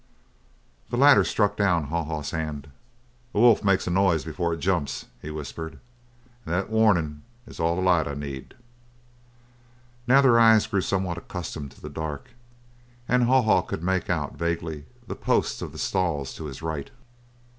[0.89, 2.71] The latter struck down Haw Haw's hand.
[3.35, 5.77] "A wolf makes a noise before it jumps," he whispered,
[6.43, 8.55] "and that warnin' is all the light I need."
[10.07, 12.29] Now their eyes grew somewhat accustomed to the dark
[13.07, 16.89] and Haw Haw could make out, vaguely, the posts of the stalls to his right.